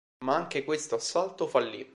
Ma 0.25 0.33
anche 0.35 0.63
questo 0.63 0.95
assalto 0.95 1.45
fallì. 1.45 1.87